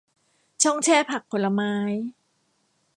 [0.63, 1.73] ช่องแช่ผักผลไม้